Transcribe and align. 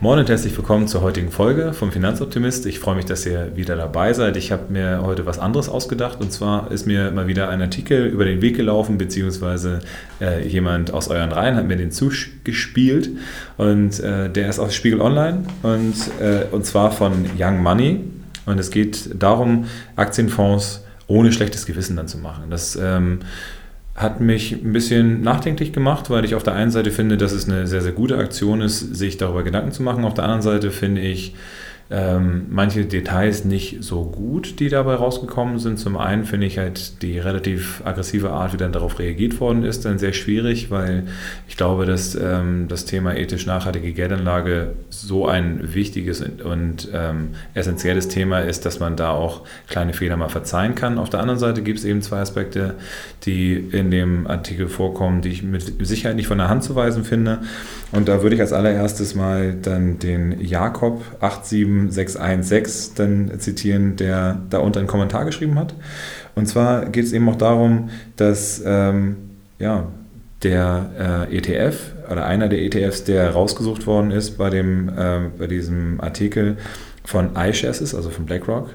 Moin 0.00 0.20
und 0.20 0.28
herzlich 0.28 0.56
willkommen 0.56 0.86
zur 0.86 1.02
heutigen 1.02 1.32
Folge 1.32 1.72
vom 1.72 1.90
Finanzoptimist. 1.90 2.66
Ich 2.66 2.78
freue 2.78 2.94
mich, 2.94 3.06
dass 3.06 3.26
ihr 3.26 3.56
wieder 3.56 3.74
dabei 3.74 4.12
seid. 4.12 4.36
Ich 4.36 4.52
habe 4.52 4.72
mir 4.72 5.02
heute 5.02 5.26
was 5.26 5.40
anderes 5.40 5.68
ausgedacht 5.68 6.20
und 6.20 6.32
zwar 6.32 6.70
ist 6.70 6.86
mir 6.86 7.10
mal 7.10 7.26
wieder 7.26 7.48
ein 7.48 7.60
Artikel 7.60 8.06
über 8.06 8.24
den 8.24 8.40
Weg 8.40 8.56
gelaufen, 8.56 8.96
beziehungsweise 8.96 9.80
äh, 10.20 10.46
jemand 10.46 10.92
aus 10.92 11.08
euren 11.08 11.32
Reihen 11.32 11.56
hat 11.56 11.66
mir 11.66 11.76
den 11.76 11.90
zugespielt 11.90 13.10
und 13.56 13.98
äh, 13.98 14.30
der 14.30 14.48
ist 14.48 14.60
aus 14.60 14.72
Spiegel 14.72 15.00
Online 15.00 15.42
und, 15.64 15.96
äh, 16.20 16.44
und 16.52 16.64
zwar 16.64 16.92
von 16.92 17.26
Young 17.36 17.60
Money 17.60 18.04
und 18.46 18.60
es 18.60 18.70
geht 18.70 19.20
darum, 19.20 19.64
Aktienfonds 19.96 20.84
ohne 21.08 21.32
schlechtes 21.32 21.66
Gewissen 21.66 21.96
dann 21.96 22.06
zu 22.06 22.18
machen. 22.18 22.44
Das 22.50 22.78
ähm, 22.80 23.18
hat 23.98 24.20
mich 24.20 24.52
ein 24.52 24.72
bisschen 24.72 25.22
nachdenklich 25.22 25.72
gemacht, 25.72 26.08
weil 26.08 26.24
ich 26.24 26.36
auf 26.36 26.44
der 26.44 26.54
einen 26.54 26.70
Seite 26.70 26.92
finde, 26.92 27.16
dass 27.16 27.32
es 27.32 27.48
eine 27.48 27.66
sehr, 27.66 27.80
sehr 27.80 27.92
gute 27.92 28.16
Aktion 28.16 28.60
ist, 28.60 28.78
sich 28.78 29.16
darüber 29.16 29.42
Gedanken 29.42 29.72
zu 29.72 29.82
machen. 29.82 30.04
Auf 30.04 30.14
der 30.14 30.22
anderen 30.24 30.42
Seite 30.42 30.70
finde 30.70 31.00
ich, 31.00 31.34
ähm, 31.90 32.46
manche 32.50 32.84
Details 32.84 33.46
nicht 33.46 33.82
so 33.82 34.04
gut, 34.04 34.60
die 34.60 34.68
dabei 34.68 34.94
rausgekommen 34.94 35.58
sind. 35.58 35.78
Zum 35.78 35.96
einen 35.96 36.24
finde 36.24 36.46
ich 36.46 36.58
halt 36.58 37.02
die 37.02 37.18
relativ 37.18 37.82
aggressive 37.84 38.30
Art, 38.30 38.52
wie 38.52 38.58
dann 38.58 38.72
darauf 38.72 38.98
reagiert 38.98 39.40
worden 39.40 39.64
ist, 39.64 39.86
dann 39.86 39.98
sehr 39.98 40.12
schwierig, 40.12 40.70
weil 40.70 41.04
ich 41.48 41.56
glaube, 41.56 41.86
dass 41.86 42.14
ähm, 42.14 42.66
das 42.68 42.84
Thema 42.84 43.16
ethisch 43.16 43.46
nachhaltige 43.46 43.92
Geldanlage 43.92 44.74
so 44.90 45.26
ein 45.26 45.74
wichtiges 45.74 46.20
und 46.20 46.88
ähm, 46.92 47.30
essentielles 47.54 48.08
Thema 48.08 48.40
ist, 48.40 48.66
dass 48.66 48.80
man 48.80 48.96
da 48.96 49.10
auch 49.10 49.44
kleine 49.68 49.94
Fehler 49.94 50.18
mal 50.18 50.28
verzeihen 50.28 50.74
kann. 50.74 50.98
Auf 50.98 51.08
der 51.08 51.20
anderen 51.20 51.38
Seite 51.38 51.62
gibt 51.62 51.78
es 51.78 51.86
eben 51.86 52.02
zwei 52.02 52.18
Aspekte, 52.18 52.74
die 53.24 53.54
in 53.54 53.90
dem 53.90 54.26
Artikel 54.26 54.68
vorkommen, 54.68 55.22
die 55.22 55.30
ich 55.30 55.42
mit 55.42 55.86
Sicherheit 55.86 56.16
nicht 56.16 56.28
von 56.28 56.38
der 56.38 56.50
Hand 56.50 56.64
zu 56.64 56.74
weisen 56.74 57.04
finde. 57.04 57.38
Und 57.92 58.08
da 58.08 58.22
würde 58.22 58.34
ich 58.34 58.42
als 58.42 58.52
allererstes 58.52 59.14
mal 59.14 59.54
dann 59.54 59.98
den 59.98 60.38
Jakob 60.40 61.02
87616 61.86 62.94
dann 62.96 63.40
zitieren, 63.40 63.96
der 63.96 64.40
da 64.50 64.58
unter 64.58 64.80
einen 64.80 64.88
Kommentar 64.88 65.24
geschrieben 65.24 65.58
hat. 65.58 65.74
Und 66.34 66.46
zwar 66.46 66.86
geht 66.86 67.04
es 67.04 67.12
eben 67.12 67.28
auch 67.28 67.36
darum, 67.36 67.90
dass 68.16 68.62
ähm, 68.64 69.16
ja, 69.58 69.88
der 70.42 71.26
äh, 71.30 71.36
ETF 71.36 71.76
oder 72.10 72.24
einer 72.26 72.48
der 72.48 72.62
ETFs, 72.62 73.04
der 73.04 73.30
rausgesucht 73.30 73.86
worden 73.86 74.10
ist 74.10 74.38
bei, 74.38 74.50
dem, 74.50 74.88
äh, 74.88 75.20
bei 75.36 75.46
diesem 75.46 76.00
Artikel 76.00 76.56
von 77.08 77.36
iShares 77.36 77.80
ist, 77.80 77.94
also 77.94 78.10
von 78.10 78.26
BlackRock. 78.26 78.68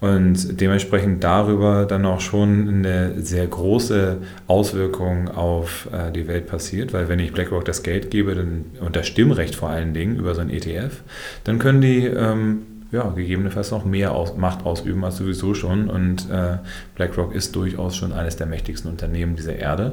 Und 0.00 0.60
dementsprechend 0.60 1.22
darüber 1.22 1.86
dann 1.86 2.04
auch 2.04 2.18
schon 2.20 2.68
eine 2.68 3.22
sehr 3.22 3.46
große 3.46 4.16
Auswirkung 4.48 5.28
auf 5.28 5.88
äh, 5.92 6.10
die 6.10 6.26
Welt 6.26 6.48
passiert, 6.48 6.92
weil 6.92 7.08
wenn 7.08 7.20
ich 7.20 7.32
BlackRock 7.32 7.64
das 7.64 7.84
Geld 7.84 8.10
gebe 8.10 8.34
dann, 8.34 8.64
und 8.80 8.96
das 8.96 9.06
Stimmrecht 9.06 9.54
vor 9.54 9.68
allen 9.68 9.94
Dingen 9.94 10.16
über 10.16 10.34
so 10.34 10.40
ein 10.40 10.50
ETF, 10.50 11.00
dann 11.44 11.60
können 11.60 11.80
die 11.80 12.06
ähm, 12.06 12.62
ja, 12.92 13.10
gegebenenfalls 13.10 13.70
noch 13.70 13.84
mehr 13.84 14.12
aus, 14.12 14.36
Macht 14.36 14.64
ausüben 14.64 15.04
als 15.04 15.16
sowieso 15.16 15.54
schon. 15.54 15.88
Und 15.88 16.30
äh, 16.30 16.58
BlackRock 16.94 17.34
ist 17.34 17.56
durchaus 17.56 17.96
schon 17.96 18.12
eines 18.12 18.36
der 18.36 18.46
mächtigsten 18.46 18.90
Unternehmen 18.90 19.36
dieser 19.36 19.56
Erde. 19.56 19.92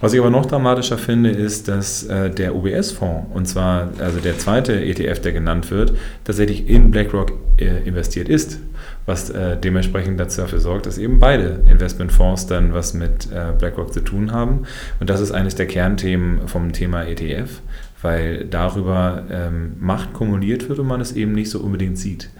Was 0.00 0.12
ich 0.12 0.20
aber 0.20 0.30
noch 0.30 0.46
dramatischer 0.46 0.98
finde, 0.98 1.30
ist, 1.30 1.68
dass 1.68 2.04
äh, 2.04 2.30
der 2.30 2.54
UBS-Fonds, 2.54 3.28
und 3.34 3.46
zwar 3.46 3.88
also 3.98 4.20
der 4.20 4.38
zweite 4.38 4.80
ETF, 4.80 5.20
der 5.20 5.32
genannt 5.32 5.70
wird, 5.70 5.92
tatsächlich 6.24 6.68
in 6.68 6.90
BlackRock 6.90 7.32
äh, 7.58 7.82
investiert 7.86 8.28
ist 8.28 8.60
was 9.08 9.30
äh, 9.30 9.56
dementsprechend 9.56 10.20
dazu 10.20 10.42
dafür 10.42 10.60
sorgt, 10.60 10.86
dass 10.86 10.98
eben 10.98 11.18
beide 11.18 11.60
Investmentfonds 11.68 12.46
dann 12.46 12.74
was 12.74 12.92
mit 12.92 13.32
äh, 13.32 13.52
BlackRock 13.58 13.92
zu 13.92 14.00
tun 14.00 14.32
haben. 14.32 14.66
Und 15.00 15.08
das 15.08 15.20
ist 15.20 15.32
eines 15.32 15.54
der 15.54 15.66
Kernthemen 15.66 16.46
vom 16.46 16.72
Thema 16.72 17.04
ETF, 17.04 17.60
weil 18.02 18.44
darüber 18.44 19.24
ähm, 19.30 19.74
Macht 19.78 20.12
kumuliert 20.12 20.68
wird 20.68 20.78
und 20.78 20.86
man 20.86 21.00
es 21.00 21.12
eben 21.12 21.32
nicht 21.32 21.50
so 21.50 21.60
unbedingt 21.60 21.98
sieht. 21.98 22.30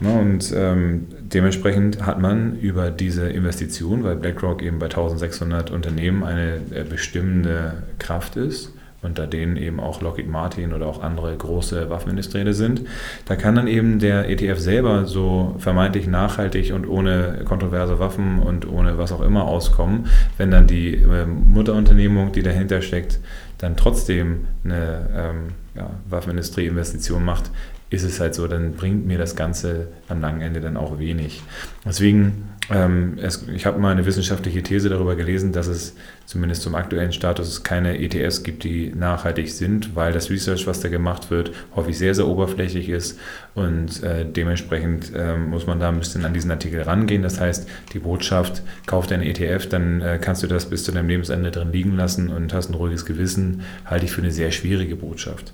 Ja, 0.00 0.18
und 0.18 0.52
ähm, 0.56 1.06
dementsprechend 1.20 2.04
hat 2.04 2.20
man 2.20 2.58
über 2.58 2.90
diese 2.90 3.28
Investition, 3.28 4.02
weil 4.02 4.16
BlackRock 4.16 4.62
eben 4.62 4.78
bei 4.78 4.86
1600 4.86 5.70
Unternehmen 5.70 6.24
eine 6.24 6.56
äh, 6.74 6.84
bestimmende 6.88 7.84
Kraft 7.98 8.36
ist, 8.36 8.72
unter 9.02 9.26
denen 9.26 9.56
eben 9.56 9.80
auch 9.80 10.00
Lockheed 10.00 10.28
Martin 10.28 10.72
oder 10.72 10.86
auch 10.86 11.02
andere 11.02 11.36
große 11.36 11.90
Waffenindustrien 11.90 12.52
sind. 12.52 12.82
Da 13.26 13.34
kann 13.36 13.56
dann 13.56 13.66
eben 13.66 13.98
der 13.98 14.30
ETF 14.30 14.58
selber 14.58 15.06
so 15.06 15.56
vermeintlich 15.58 16.06
nachhaltig 16.06 16.72
und 16.72 16.88
ohne 16.88 17.42
kontroverse 17.44 17.98
Waffen 17.98 18.38
und 18.38 18.68
ohne 18.68 18.98
was 18.98 19.12
auch 19.12 19.20
immer 19.20 19.44
auskommen, 19.44 20.06
wenn 20.38 20.50
dann 20.50 20.66
die 20.66 20.94
äh, 20.94 21.26
Mutterunternehmung, 21.26 22.32
die 22.32 22.42
dahinter 22.42 22.80
steckt, 22.80 23.18
dann 23.58 23.76
trotzdem 23.76 24.46
eine 24.64 25.08
ähm, 25.14 25.36
ja, 25.74 25.90
Waffenindustrie-Investition 26.08 27.24
macht, 27.24 27.50
ist 27.92 28.04
es 28.04 28.20
halt 28.20 28.34
so, 28.34 28.46
dann 28.46 28.72
bringt 28.72 29.06
mir 29.06 29.18
das 29.18 29.36
Ganze 29.36 29.88
am 30.08 30.20
langen 30.22 30.40
Ende 30.40 30.60
dann 30.60 30.78
auch 30.78 30.98
wenig. 30.98 31.42
Deswegen, 31.84 32.48
ähm, 32.70 33.18
es, 33.20 33.46
ich 33.54 33.66
habe 33.66 33.78
mal 33.78 33.92
eine 33.92 34.06
wissenschaftliche 34.06 34.62
These 34.62 34.88
darüber 34.88 35.14
gelesen, 35.14 35.52
dass 35.52 35.66
es 35.66 35.94
zumindest 36.24 36.62
zum 36.62 36.74
aktuellen 36.74 37.12
Status 37.12 37.62
keine 37.64 37.98
ETS 37.98 38.44
gibt, 38.44 38.64
die 38.64 38.94
nachhaltig 38.94 39.50
sind, 39.50 39.94
weil 39.94 40.14
das 40.14 40.30
Research, 40.30 40.66
was 40.66 40.80
da 40.80 40.88
gemacht 40.88 41.30
wird, 41.30 41.52
häufig 41.76 41.98
sehr, 41.98 42.14
sehr 42.14 42.26
oberflächlich 42.26 42.88
ist 42.88 43.18
und 43.54 44.02
äh, 44.02 44.24
dementsprechend 44.24 45.12
äh, 45.14 45.36
muss 45.36 45.66
man 45.66 45.78
da 45.78 45.90
ein 45.90 45.98
bisschen 45.98 46.24
an 46.24 46.32
diesen 46.32 46.50
Artikel 46.50 46.80
rangehen. 46.80 47.22
Das 47.22 47.40
heißt, 47.40 47.68
die 47.92 47.98
Botschaft, 47.98 48.62
kauf 48.86 49.06
deinen 49.06 49.22
ETF, 49.22 49.68
dann 49.68 50.00
äh, 50.00 50.18
kannst 50.18 50.42
du 50.42 50.46
das 50.46 50.64
bis 50.64 50.84
zu 50.84 50.92
deinem 50.92 51.08
Lebensende 51.08 51.50
drin 51.50 51.72
liegen 51.72 51.96
lassen 51.96 52.30
und 52.30 52.54
hast 52.54 52.70
ein 52.70 52.74
ruhiges 52.74 53.04
Gewissen, 53.04 53.62
halte 53.84 54.06
ich 54.06 54.12
für 54.12 54.22
eine 54.22 54.30
sehr 54.30 54.50
schwierige 54.50 54.96
Botschaft. 54.96 55.52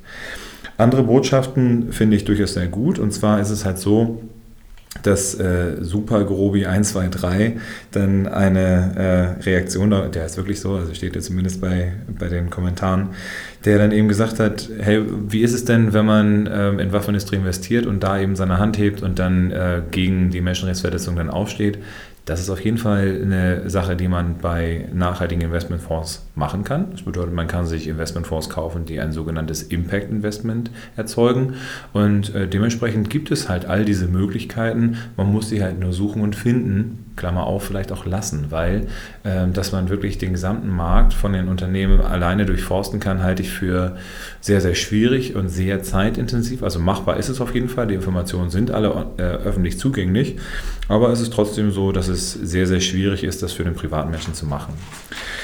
Andere 0.79 1.03
Botschaften 1.03 1.93
finde 1.93 2.17
ich 2.17 2.25
durchaus 2.25 2.55
sehr 2.55 2.69
gut. 2.69 2.99
Und 2.99 3.13
zwar 3.13 3.41
ist 3.41 3.51
es 3.51 3.65
halt 3.65 3.79
so, 3.79 4.23
dass 5.03 5.35
äh, 5.35 5.77
Super 5.81 6.25
Grobi 6.25 6.67
123 6.67 7.61
dann 7.93 8.27
eine 8.27 9.37
äh, 9.39 9.43
Reaktion, 9.43 9.91
der 9.91 10.25
ist 10.25 10.37
wirklich 10.37 10.61
so, 10.61 10.75
also 10.75 10.95
steht 10.95 11.15
ja 11.15 11.21
zumindest 11.21 11.61
bei, 11.61 11.93
bei 12.19 12.29
den 12.29 12.49
Kommentaren, 12.49 13.11
der 13.65 13.79
dann 13.79 13.93
eben 13.93 14.09
gesagt 14.09 14.41
hat, 14.41 14.69
hey, 14.79 15.03
wie 15.29 15.43
ist 15.43 15.53
es 15.53 15.65
denn, 15.65 15.93
wenn 15.93 16.07
man 16.07 16.49
ähm, 16.51 16.79
in 16.79 16.93
Waffenindustrie 16.93 17.37
investiert 17.37 17.87
und 17.87 18.03
da 18.03 18.19
eben 18.19 18.35
seine 18.35 18.59
Hand 18.59 18.79
hebt 18.79 19.03
und 19.03 19.19
dann 19.19 19.51
äh, 19.51 19.83
gegen 19.91 20.31
die 20.31 20.41
Menschenrechtsverletzung 20.41 21.17
dann 21.17 21.29
aufsteht? 21.29 21.79
Das 22.29 22.41
ist 22.41 22.51
auf 22.51 22.63
jeden 22.63 22.77
Fall 22.77 23.23
eine 23.23 23.71
Sache, 23.71 23.97
die 23.97 24.07
man 24.07 24.37
bei 24.37 24.87
nachhaltigen 24.93 25.41
Investmentfonds 25.41 26.27
machen 26.35 26.63
kann. 26.63 26.91
Das 26.91 27.01
bedeutet, 27.01 27.33
man 27.33 27.47
kann 27.47 27.65
sich 27.65 27.89
Investmentfonds 27.89 28.51
kaufen, 28.51 28.85
die 28.85 29.01
ein 29.01 29.13
sogenanntes 29.13 29.63
Impact 29.63 30.11
Investment 30.11 30.71
erzeugen. 30.95 31.55
Und 31.95 32.35
äh, 32.35 32.47
dementsprechend 32.47 33.09
gibt 33.09 33.31
es 33.31 33.49
halt 33.49 33.65
all 33.65 33.87
diese 33.87 34.09
Möglichkeiten. 34.09 34.99
Man 35.17 35.33
muss 35.33 35.49
sie 35.49 35.63
halt 35.63 35.81
nur 35.81 35.95
suchen 35.95 36.21
und 36.21 36.37
finden. 36.37 37.08
Klammer 37.19 37.47
auf, 37.47 37.65
vielleicht 37.65 37.93
auch 37.93 38.07
lassen, 38.07 38.47
weil 38.49 38.87
äh, 39.25 39.47
dass 39.53 39.73
man 39.73 39.91
wirklich 39.91 40.17
den 40.17 40.33
gesamten 40.33 40.69
Markt 40.69 41.13
von 41.13 41.35
den 41.35 41.49
Unternehmen 41.49 42.01
alleine 42.01 42.47
durchforsten 42.47 43.01
kann, 43.01 43.23
halte 43.23 43.43
ich 43.43 43.51
für 43.51 43.97
sehr, 44.41 44.63
sehr 44.63 44.75
schwierig 44.75 45.35
und 45.35 45.49
sehr 45.51 45.83
zeitintensiv. 45.83 46.63
Also 46.63 46.79
machbar 46.79 47.19
ist 47.19 47.29
es 47.29 47.41
auf 47.41 47.55
jeden 47.55 47.69
Fall. 47.69 47.89
Die 47.89 47.95
Informationen 47.95 48.49
sind 48.49 48.71
alle 48.71 49.07
äh, 49.19 49.23
öffentlich 49.23 49.79
zugänglich. 49.79 50.37
Aber 50.89 51.11
es 51.11 51.21
ist 51.21 51.33
trotzdem 51.33 51.71
so, 51.71 51.93
dass 51.93 52.09
es 52.09 52.33
sehr, 52.33 52.67
sehr 52.67 52.81
schwierig 52.81 53.23
ist, 53.23 53.43
das 53.43 53.53
für 53.53 53.65
den 53.65 53.75
Privatmenschen 53.75 54.33
zu 54.33 54.47
machen. 54.47 54.73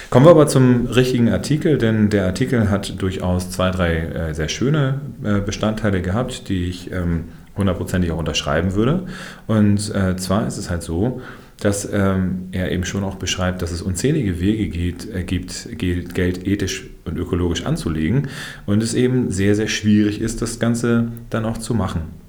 Kommen 0.09 0.25
wir 0.25 0.31
aber 0.31 0.47
zum 0.47 0.87
richtigen 0.87 1.29
Artikel, 1.29 1.77
denn 1.77 2.09
der 2.09 2.25
Artikel 2.25 2.71
hat 2.71 3.03
durchaus 3.03 3.51
zwei, 3.51 3.71
drei 3.71 3.97
äh, 3.97 4.35
sehr 4.35 4.49
schöne 4.49 5.01
äh, 5.23 5.41
Bestandteile 5.41 6.01
gehabt, 6.01 6.49
die 6.49 6.67
ich 6.67 6.91
ähm, 6.93 7.25
hundertprozentig 7.57 8.11
auch 8.13 8.19
unterschreiben 8.19 8.75
würde. 8.75 9.03
Und 9.47 9.95
äh, 9.95 10.17
zwar 10.17 10.47
ist 10.47 10.57
es 10.57 10.71
halt 10.71 10.83
so, 10.83 11.21
dass 11.61 11.89
ähm, 11.91 12.49
er 12.53 12.73
eben 12.73 12.85
schon 12.85 13.05
auch 13.05 13.17
beschreibt, 13.17 13.63
dass 13.63 13.71
es 13.71 13.83
unzählige 13.83 14.41
Wege 14.41 14.69
geht, 14.69 15.13
äh, 15.15 15.25
gibt, 15.25 15.79
Geld 15.79 16.47
ethisch 16.47 16.87
und 17.05 17.17
ökologisch 17.17 17.65
anzulegen 17.65 18.29
und 18.67 18.83
es 18.83 18.95
eben 18.95 19.31
sehr, 19.31 19.55
sehr 19.55 19.69
schwierig 19.69 20.21
ist, 20.21 20.43
das 20.43 20.59
Ganze 20.59 21.13
dann 21.31 21.45
auch 21.45 21.59
zu 21.59 21.75
machen 21.75 22.24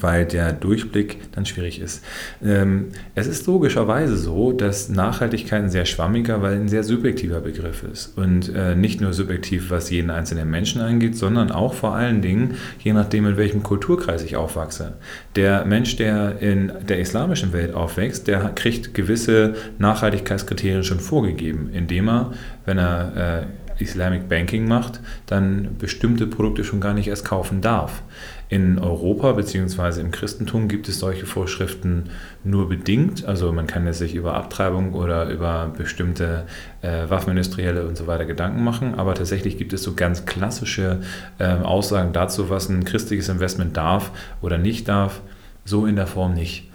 weil 0.00 0.24
der 0.24 0.52
Durchblick 0.52 1.32
dann 1.32 1.46
schwierig 1.46 1.80
ist. 1.80 2.04
Ähm, 2.42 2.86
es 3.14 3.26
ist 3.26 3.46
logischerweise 3.46 4.16
so, 4.16 4.52
dass 4.52 4.88
Nachhaltigkeit 4.88 5.62
ein 5.62 5.70
sehr 5.70 5.84
schwammiger, 5.84 6.42
weil 6.42 6.56
ein 6.56 6.68
sehr 6.68 6.84
subjektiver 6.84 7.40
Begriff 7.40 7.82
ist. 7.82 8.16
Und 8.16 8.54
äh, 8.54 8.74
nicht 8.74 9.00
nur 9.00 9.12
subjektiv, 9.12 9.70
was 9.70 9.90
jeden 9.90 10.10
einzelnen 10.10 10.50
Menschen 10.50 10.80
angeht, 10.80 11.16
sondern 11.16 11.50
auch 11.52 11.74
vor 11.74 11.94
allen 11.94 12.22
Dingen, 12.22 12.56
je 12.80 12.92
nachdem, 12.92 13.26
in 13.26 13.36
welchem 13.36 13.62
Kulturkreis 13.62 14.22
ich 14.24 14.36
aufwachse. 14.36 14.94
Der 15.36 15.64
Mensch, 15.64 15.96
der 15.96 16.40
in 16.40 16.72
der 16.88 16.98
islamischen 16.98 17.52
Welt 17.52 17.74
aufwächst, 17.74 18.26
der 18.26 18.40
kriegt 18.54 18.94
gewisse 18.94 19.54
Nachhaltigkeitskriterien 19.78 20.84
schon 20.84 21.00
vorgegeben, 21.00 21.70
indem 21.72 22.08
er, 22.08 22.32
wenn 22.64 22.78
er 22.78 23.42
äh, 23.42 23.82
Islamic 23.82 24.28
Banking 24.28 24.66
macht, 24.68 25.00
dann 25.26 25.76
bestimmte 25.78 26.26
Produkte 26.26 26.64
schon 26.64 26.80
gar 26.80 26.94
nicht 26.94 27.08
erst 27.08 27.24
kaufen 27.24 27.60
darf. 27.60 28.02
In 28.48 28.78
Europa 28.78 29.32
bzw. 29.32 30.00
im 30.00 30.10
Christentum 30.10 30.68
gibt 30.68 30.88
es 30.88 30.98
solche 30.98 31.26
Vorschriften 31.26 32.10
nur 32.44 32.68
bedingt. 32.68 33.24
Also 33.24 33.52
man 33.52 33.66
kann 33.66 33.86
es 33.86 33.98
sich 33.98 34.14
über 34.14 34.34
Abtreibung 34.34 34.92
oder 34.92 35.28
über 35.30 35.72
bestimmte 35.76 36.46
äh, 36.82 37.08
Waffenindustrielle 37.08 37.86
und 37.86 37.96
so 37.96 38.06
weiter 38.06 38.26
Gedanken 38.26 38.62
machen. 38.62 38.94
Aber 38.96 39.14
tatsächlich 39.14 39.56
gibt 39.56 39.72
es 39.72 39.82
so 39.82 39.94
ganz 39.94 40.26
klassische 40.26 41.00
äh, 41.38 41.46
Aussagen 41.46 42.12
dazu, 42.12 42.50
was 42.50 42.68
ein 42.68 42.84
christliches 42.84 43.28
Investment 43.28 43.76
darf 43.76 44.10
oder 44.42 44.58
nicht 44.58 44.88
darf. 44.88 45.22
So 45.64 45.86
in 45.86 45.96
der 45.96 46.06
Form 46.06 46.34
nicht. 46.34 46.70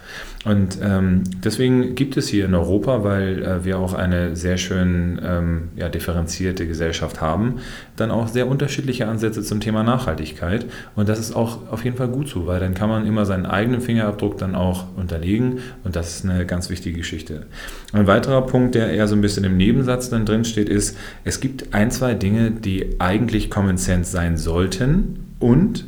Und 0.46 0.78
ähm, 0.82 1.24
deswegen 1.44 1.94
gibt 1.94 2.16
es 2.16 2.28
hier 2.28 2.46
in 2.46 2.54
Europa, 2.54 3.04
weil 3.04 3.42
äh, 3.42 3.64
wir 3.64 3.78
auch 3.78 3.92
eine 3.92 4.36
sehr 4.36 4.56
schön 4.56 5.20
ähm, 5.22 5.68
ja, 5.76 5.90
differenzierte 5.90 6.66
Gesellschaft 6.66 7.20
haben, 7.20 7.56
dann 7.96 8.10
auch 8.10 8.26
sehr 8.26 8.48
unterschiedliche 8.48 9.06
Ansätze 9.06 9.42
zum 9.42 9.60
Thema 9.60 9.82
Nachhaltigkeit. 9.82 10.64
Und 10.96 11.10
das 11.10 11.18
ist 11.18 11.36
auch 11.36 11.70
auf 11.70 11.84
jeden 11.84 11.98
Fall 11.98 12.08
gut 12.08 12.28
so, 12.28 12.46
weil 12.46 12.58
dann 12.58 12.72
kann 12.72 12.88
man 12.88 13.06
immer 13.06 13.26
seinen 13.26 13.44
eigenen 13.44 13.82
Fingerabdruck 13.82 14.38
dann 14.38 14.54
auch 14.54 14.86
unterlegen. 14.96 15.58
Und 15.84 15.94
das 15.94 16.16
ist 16.16 16.24
eine 16.24 16.46
ganz 16.46 16.70
wichtige 16.70 16.96
Geschichte. 16.96 17.46
Ein 17.92 18.06
weiterer 18.06 18.46
Punkt, 18.46 18.74
der 18.74 18.90
eher 18.90 19.08
so 19.08 19.16
ein 19.16 19.20
bisschen 19.20 19.44
im 19.44 19.58
Nebensatz 19.58 20.08
dann 20.08 20.24
drin 20.24 20.46
steht, 20.46 20.70
ist, 20.70 20.96
es 21.22 21.40
gibt 21.40 21.74
ein, 21.74 21.90
zwei 21.90 22.14
Dinge, 22.14 22.50
die 22.50 22.98
eigentlich 22.98 23.50
Common 23.50 23.76
Sense 23.76 24.10
sein 24.10 24.38
sollten 24.38 25.26
und 25.38 25.84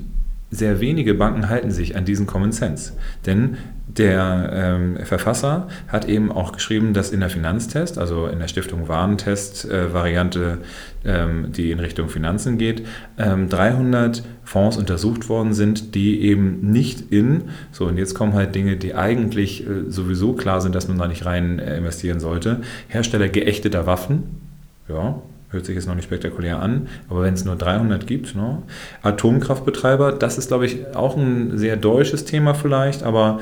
sehr 0.52 0.81
wenige 0.81 1.14
Banken 1.14 1.49
halten 1.49 1.70
sich 1.70 1.96
an 1.96 2.04
diesen 2.04 2.26
Common 2.26 2.52
Sense. 2.52 2.93
Denn 3.26 3.56
der 3.87 4.50
ähm, 4.52 4.99
Verfasser 5.04 5.69
hat 5.88 6.06
eben 6.06 6.31
auch 6.31 6.52
geschrieben, 6.52 6.93
dass 6.93 7.10
in 7.10 7.20
der 7.20 7.31
Finanztest, 7.31 7.99
also 7.99 8.26
in 8.26 8.38
der 8.38 8.49
Stiftung 8.49 8.87
Warentest-Variante, 8.87 10.58
äh, 11.04 11.22
ähm, 11.22 11.52
die 11.52 11.70
in 11.70 11.81
Richtung 11.81 12.08
Finanzen 12.08 12.58
geht, 12.58 12.87
ähm, 13.19 13.49
300 13.49 14.22
Fonds 14.44 14.76
untersucht 14.76 15.28
worden 15.28 15.54
sind, 15.54 15.94
die 15.94 16.20
eben 16.20 16.70
nicht 16.70 17.12
in, 17.12 17.44
so 17.70 17.87
und 17.87 17.96
jetzt 17.96 18.14
kommen 18.14 18.34
halt 18.34 18.55
Dinge, 18.55 18.76
die 18.76 18.94
eigentlich 18.94 19.66
äh, 19.66 19.90
sowieso 19.90 20.34
klar 20.34 20.60
sind, 20.60 20.75
dass 20.75 20.88
man 20.88 20.98
da 20.98 21.08
nicht 21.08 21.25
rein 21.25 21.58
äh, 21.58 21.78
investieren 21.78 22.20
sollte, 22.20 22.60
Hersteller 22.88 23.28
geächteter 23.28 23.87
Waffen, 23.87 24.40
ja, 24.88 25.20
hört 25.52 25.66
sich 25.66 25.76
jetzt 25.76 25.87
noch 25.87 25.94
nicht 25.94 26.04
spektakulär 26.04 26.60
an, 26.60 26.88
aber 27.08 27.22
wenn 27.22 27.34
es 27.34 27.44
nur 27.44 27.56
300 27.56 28.06
gibt, 28.06 28.34
ne? 28.34 28.62
Atomkraftbetreiber, 29.02 30.12
das 30.12 30.38
ist, 30.38 30.49
glaube 30.49 30.66
ich, 30.66 30.94
auch 30.94 31.16
ein 31.16 31.56
sehr 31.56 31.76
deutsches 31.76 32.25
Thema 32.25 32.54
vielleicht, 32.54 33.02
aber 33.02 33.40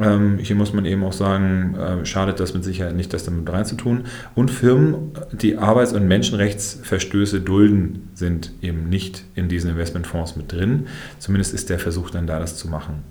ähm, 0.00 0.38
hier 0.38 0.56
muss 0.56 0.72
man 0.72 0.84
eben 0.86 1.04
auch 1.04 1.12
sagen, 1.12 1.74
äh, 1.74 2.06
schadet 2.06 2.40
das 2.40 2.54
mit 2.54 2.64
Sicherheit 2.64 2.96
nicht, 2.96 3.12
das 3.12 3.24
damit 3.24 3.50
reinzutun. 3.50 4.04
Und 4.34 4.50
Firmen, 4.50 5.12
die 5.32 5.58
Arbeits- 5.58 5.92
und 5.92 6.08
Menschenrechtsverstöße 6.08 7.40
dulden, 7.40 8.08
sind 8.14 8.52
eben 8.62 8.88
nicht 8.88 9.24
in 9.34 9.48
diesen 9.48 9.70
Investmentfonds 9.70 10.36
mit 10.36 10.50
drin. 10.50 10.86
Zumindest 11.18 11.52
ist 11.52 11.68
der 11.68 11.78
Versuch 11.78 12.10
dann 12.10 12.26
da, 12.26 12.38
das 12.38 12.56
zu 12.56 12.68
machen. 12.68 13.02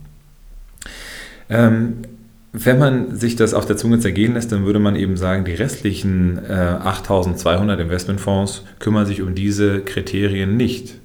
Ähm, 1.50 1.97
wenn 2.53 2.80
man 2.80 3.15
sich 3.15 3.36
das 3.38 3.53
auf 3.53 3.65
der 3.65 3.77
Zunge 3.77 4.00
zergehen 4.00 4.33
lässt, 4.33 4.51
dann 4.51 4.65
würde 4.65 4.80
man 4.80 4.95
eben 4.95 5.15
sagen, 5.15 5.45
die 5.45 5.53
restlichen 5.53 6.38
äh, 6.38 6.51
8200 6.51 7.80
Investmentfonds 7.80 8.65
kümmern 8.80 9.06
sich 9.06 9.21
um 9.21 9.36
diese 9.36 9.81
Kriterien 9.81 10.57
nicht. 10.57 11.00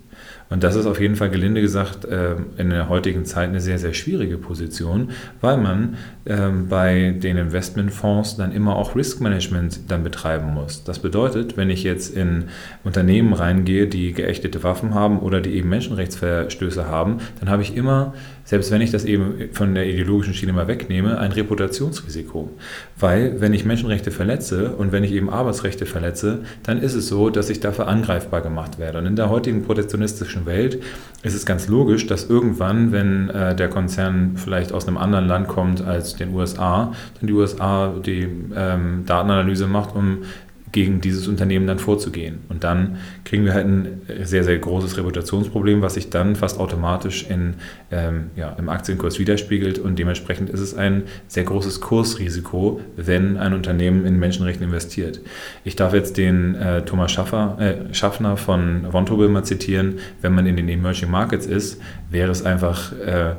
Und 0.48 0.62
das 0.62 0.76
ist 0.76 0.86
auf 0.86 1.00
jeden 1.00 1.16
Fall 1.16 1.30
gelinde 1.30 1.60
gesagt 1.60 2.06
ähm, 2.10 2.46
in 2.56 2.70
der 2.70 2.88
heutigen 2.88 3.24
Zeit 3.24 3.48
eine 3.48 3.60
sehr, 3.60 3.78
sehr 3.78 3.94
schwierige 3.94 4.38
Position, 4.38 5.10
weil 5.40 5.56
man 5.56 5.96
ähm, 6.26 6.68
bei 6.68 7.14
den 7.16 7.36
Investmentfonds 7.36 8.36
dann 8.36 8.52
immer 8.52 8.76
auch 8.76 8.96
Risk 8.96 9.20
Management 9.20 9.80
dann 9.88 10.02
betreiben 10.02 10.52
muss. 10.54 10.84
Das 10.84 10.98
bedeutet, 10.98 11.56
wenn 11.56 11.70
ich 11.70 11.84
jetzt 11.84 12.16
in 12.16 12.44
Unternehmen 12.84 13.32
reingehe, 13.32 13.86
die 13.86 14.12
geächtete 14.12 14.62
Waffen 14.62 14.94
haben 14.94 15.20
oder 15.20 15.40
die 15.40 15.54
eben 15.54 15.68
Menschenrechtsverstöße 15.68 16.86
haben, 16.86 17.18
dann 17.40 17.48
habe 17.48 17.62
ich 17.62 17.76
immer 17.76 18.14
selbst 18.46 18.70
wenn 18.70 18.80
ich 18.80 18.92
das 18.92 19.04
eben 19.04 19.50
von 19.52 19.74
der 19.74 19.88
ideologischen 19.88 20.32
Schiene 20.32 20.52
mal 20.52 20.68
wegnehme, 20.68 21.18
ein 21.18 21.32
Reputationsrisiko. 21.32 22.48
Weil 22.96 23.40
wenn 23.40 23.52
ich 23.52 23.64
Menschenrechte 23.64 24.12
verletze 24.12 24.70
und 24.70 24.92
wenn 24.92 25.02
ich 25.02 25.10
eben 25.10 25.28
Arbeitsrechte 25.28 25.84
verletze, 25.84 26.44
dann 26.62 26.80
ist 26.80 26.94
es 26.94 27.08
so, 27.08 27.28
dass 27.28 27.50
ich 27.50 27.58
dafür 27.58 27.88
angreifbar 27.88 28.42
gemacht 28.42 28.78
werde. 28.78 28.98
Und 28.98 29.06
in 29.06 29.16
der 29.16 29.30
heutigen 29.30 29.64
protektionistischen 29.64 30.46
Welt 30.46 30.80
ist 31.24 31.34
es 31.34 31.44
ganz 31.44 31.66
logisch, 31.66 32.06
dass 32.06 32.30
irgendwann, 32.30 32.92
wenn 32.92 33.30
äh, 33.30 33.56
der 33.56 33.68
Konzern 33.68 34.36
vielleicht 34.36 34.72
aus 34.72 34.86
einem 34.86 34.96
anderen 34.96 35.26
Land 35.26 35.48
kommt 35.48 35.84
als 35.84 36.15
den 36.16 36.34
USA, 36.34 36.92
dann 37.18 37.26
die 37.26 37.32
USA 37.32 37.94
die 38.04 38.28
ähm, 38.54 39.04
Datenanalyse 39.06 39.66
macht, 39.66 39.94
um 39.94 40.22
gegen 40.76 41.00
dieses 41.00 41.26
Unternehmen 41.26 41.66
dann 41.66 41.78
vorzugehen. 41.78 42.40
Und 42.50 42.62
dann 42.62 42.98
kriegen 43.24 43.46
wir 43.46 43.54
halt 43.54 43.66
ein 43.66 44.02
sehr, 44.24 44.44
sehr 44.44 44.58
großes 44.58 44.98
Reputationsproblem, 44.98 45.80
was 45.80 45.94
sich 45.94 46.10
dann 46.10 46.36
fast 46.36 46.60
automatisch 46.60 47.26
in, 47.30 47.54
ähm, 47.90 48.26
ja, 48.36 48.54
im 48.58 48.68
Aktienkurs 48.68 49.18
widerspiegelt. 49.18 49.78
Und 49.78 49.98
dementsprechend 49.98 50.50
ist 50.50 50.60
es 50.60 50.74
ein 50.74 51.04
sehr 51.28 51.44
großes 51.44 51.80
Kursrisiko, 51.80 52.82
wenn 52.94 53.38
ein 53.38 53.54
Unternehmen 53.54 54.04
in 54.04 54.18
Menschenrechten 54.18 54.66
investiert. 54.66 55.20
Ich 55.64 55.76
darf 55.76 55.94
jetzt 55.94 56.18
den 56.18 56.54
äh, 56.56 56.82
Thomas 56.82 57.10
Schaffer, 57.10 57.56
äh, 57.58 57.94
Schaffner 57.94 58.36
von 58.36 58.92
Vontobel 58.92 59.30
mal 59.30 59.44
zitieren. 59.44 59.94
Wenn 60.20 60.34
man 60.34 60.44
in 60.44 60.56
den 60.56 60.68
Emerging 60.68 61.10
Markets 61.10 61.46
ist, 61.46 61.80
wäre 62.10 62.30
es 62.30 62.44
einfach 62.44 62.92
äh, 62.98 63.36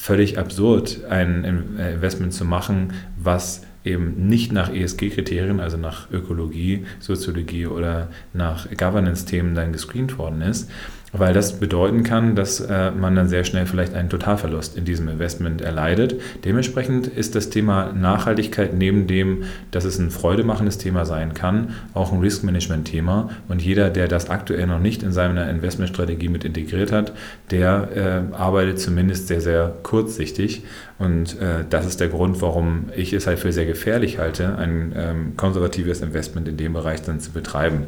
völlig 0.00 0.38
absurd, 0.38 1.04
ein 1.10 1.44
Investment 1.44 2.32
zu 2.32 2.46
machen, 2.46 2.94
was 3.22 3.66
eben 3.84 4.28
nicht 4.28 4.50
nach 4.50 4.72
ESG-Kriterien, 4.72 5.60
also 5.60 5.76
nach 5.76 6.10
Ökologie, 6.10 6.86
Soziologie 7.00 7.66
oder 7.66 8.08
nach 8.32 8.66
Governance-Themen 8.70 9.54
dann 9.54 9.72
gescreent 9.72 10.16
worden 10.16 10.40
ist, 10.40 10.70
weil 11.12 11.34
das 11.34 11.58
bedeuten 11.58 12.04
kann, 12.04 12.36
dass 12.36 12.60
äh, 12.60 12.90
man 12.90 13.16
dann 13.16 13.28
sehr 13.28 13.44
schnell 13.44 13.66
vielleicht 13.66 13.94
einen 13.94 14.08
Totalverlust 14.08 14.76
in 14.76 14.84
diesem 14.84 15.08
Investment 15.08 15.60
erleidet. 15.60 16.20
Dementsprechend 16.44 17.06
ist 17.08 17.34
das 17.34 17.50
Thema 17.50 17.92
Nachhaltigkeit 17.92 18.74
neben 18.74 19.06
dem, 19.06 19.44
dass 19.70 19.84
es 19.84 19.98
ein 19.98 20.10
freudemachendes 20.10 20.78
Thema 20.78 21.04
sein 21.04 21.34
kann, 21.34 21.74
auch 21.94 22.12
ein 22.12 22.20
Risk-Management-Thema. 22.20 23.30
Und 23.48 23.62
jeder, 23.62 23.90
der 23.90 24.08
das 24.08 24.30
aktuell 24.30 24.66
noch 24.66 24.78
nicht 24.78 25.02
in 25.02 25.12
seiner 25.12 25.50
Investmentstrategie 25.50 26.28
mit 26.28 26.44
integriert 26.44 26.92
hat, 26.92 27.12
der 27.50 27.88
äh, 28.32 28.34
arbeitet 28.34 28.78
zumindest 28.78 29.28
sehr, 29.28 29.40
sehr 29.40 29.74
kurzsichtig. 29.82 30.62
Und 30.98 31.40
äh, 31.40 31.64
das 31.68 31.86
ist 31.86 32.00
der 32.00 32.08
Grund, 32.08 32.40
warum 32.42 32.90
ich 32.94 33.12
es 33.12 33.26
halt 33.26 33.38
für 33.38 33.52
sehr 33.52 33.66
gefährlich 33.66 34.18
halte, 34.18 34.56
ein 34.56 34.92
ähm, 34.94 35.36
konservatives 35.36 36.02
Investment 36.02 36.46
in 36.46 36.56
dem 36.56 36.74
Bereich 36.74 37.02
dann 37.02 37.20
zu 37.20 37.32
betreiben. 37.32 37.86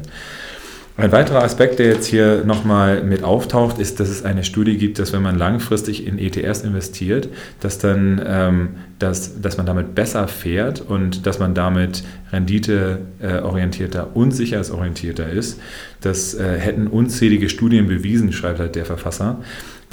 Ein 0.95 1.11
weiterer 1.11 1.43
Aspekt, 1.43 1.79
der 1.79 1.87
jetzt 1.87 2.05
hier 2.05 2.43
nochmal 2.45 3.03
mit 3.03 3.23
auftaucht, 3.23 3.79
ist, 3.79 3.99
dass 3.99 4.09
es 4.09 4.23
eine 4.23 4.43
Studie 4.43 4.77
gibt, 4.77 4.99
dass 4.99 5.11
wenn 5.11 5.23
man 5.23 5.39
langfristig 5.39 6.05
in 6.05 6.19
ETFs 6.19 6.61
investiert, 6.61 7.29
dass 7.61 7.79
dann, 7.79 8.21
ähm, 8.23 8.69
dass, 8.99 9.41
dass 9.41 9.57
man 9.57 9.65
damit 9.65 9.95
besser 9.95 10.27
fährt 10.27 10.81
und 10.81 11.25
dass 11.25 11.39
man 11.39 11.55
damit 11.55 12.03
renditeorientierter 12.31 14.15
und 14.15 14.35
sicherheitsorientierter 14.35 15.31
ist. 15.31 15.59
Das 16.01 16.35
äh, 16.35 16.59
hätten 16.59 16.85
unzählige 16.85 17.49
Studien 17.49 17.87
bewiesen, 17.87 18.31
schreibt 18.31 18.59
halt 18.59 18.75
der 18.75 18.85
Verfasser. 18.85 19.39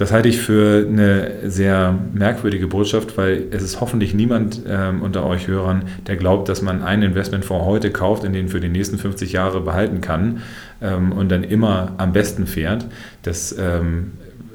Das 0.00 0.12
halte 0.12 0.30
ich 0.30 0.40
für 0.40 0.86
eine 0.88 1.50
sehr 1.50 1.94
merkwürdige 2.14 2.66
Botschaft, 2.68 3.18
weil 3.18 3.48
es 3.50 3.62
ist 3.62 3.82
hoffentlich 3.82 4.14
niemand 4.14 4.62
ähm, 4.66 5.02
unter 5.02 5.26
euch 5.26 5.46
Hörern, 5.46 5.82
der 6.06 6.16
glaubt, 6.16 6.48
dass 6.48 6.62
man 6.62 6.82
einen 6.82 7.02
Investmentfonds 7.02 7.66
heute 7.66 7.90
kauft, 7.90 8.24
in 8.24 8.32
den 8.32 8.48
für 8.48 8.60
die 8.60 8.70
nächsten 8.70 8.96
50 8.96 9.32
Jahre 9.32 9.60
behalten 9.60 10.00
kann 10.00 10.40
ähm, 10.80 11.12
und 11.12 11.30
dann 11.30 11.44
immer 11.44 11.92
am 11.98 12.14
besten 12.14 12.46
fährt. 12.46 12.86
Das 13.24 13.54
ähm, 13.58 14.12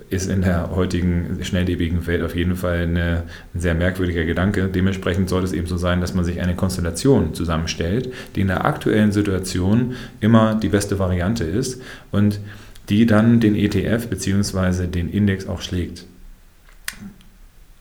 ist 0.09 0.31
in 0.31 0.41
der 0.41 0.75
heutigen 0.75 1.37
schnelllebigen 1.43 2.07
Welt 2.07 2.23
auf 2.23 2.35
jeden 2.35 2.55
Fall 2.55 2.79
eine, 2.79 3.21
ein 3.53 3.59
sehr 3.59 3.75
merkwürdiger 3.75 4.25
Gedanke. 4.25 4.67
Dementsprechend 4.67 5.29
sollte 5.29 5.45
es 5.45 5.53
eben 5.53 5.67
so 5.67 5.77
sein, 5.77 6.01
dass 6.01 6.15
man 6.15 6.25
sich 6.25 6.41
eine 6.41 6.55
Konstellation 6.55 7.35
zusammenstellt, 7.35 8.11
die 8.35 8.41
in 8.41 8.47
der 8.47 8.65
aktuellen 8.65 9.11
Situation 9.11 9.93
immer 10.21 10.55
die 10.55 10.69
beste 10.69 10.97
Variante 10.97 11.43
ist 11.43 11.83
und 12.11 12.39
die 12.89 13.05
dann 13.05 13.39
den 13.39 13.55
ETF 13.55 14.07
bzw. 14.07 14.87
den 14.87 15.09
Index 15.09 15.47
auch 15.47 15.61
schlägt. 15.61 16.05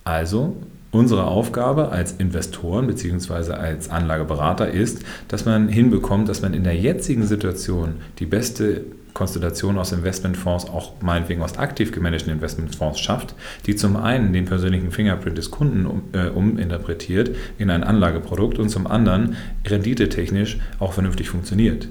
Also 0.05 0.57
unsere 0.91 1.25
Aufgabe 1.25 1.91
als 1.91 2.13
Investoren 2.13 2.87
bzw. 2.87 3.53
als 3.53 3.91
Anlageberater 3.91 4.71
ist, 4.71 5.01
dass 5.29 5.45
man 5.45 5.69
hinbekommt, 5.69 6.29
dass 6.29 6.43
man 6.43 6.55
in 6.55 6.65
der 6.65 6.77
jetzigen 6.77 7.27
Situation 7.27 7.95
die 8.19 8.27
beste 8.27 8.85
Konstellation 9.15 9.79
aus 9.79 9.93
Investmentfonds, 9.93 10.69
auch 10.69 11.01
meinetwegen 11.01 11.41
aus 11.43 11.57
aktiv 11.57 11.93
gemanagten 11.93 12.33
Investmentfonds 12.33 12.99
schafft, 12.99 13.35
die 13.67 13.77
zum 13.77 13.97
einen 13.97 14.33
den 14.33 14.45
persönlichen 14.45 14.91
Fingerprint 14.91 15.39
des 15.39 15.53
Kunden 15.53 15.87
um, 15.87 16.03
äh, 16.13 16.29
uminterpretiert 16.29 17.35
in 17.57 17.71
ein 17.71 17.85
Anlageprodukt 17.85 18.59
und 18.59 18.71
zum 18.71 18.89
anderen 18.89 19.37
renditetechnisch 19.65 20.59
auch 20.81 20.93
vernünftig 20.93 21.31
funktioniert. 21.31 21.89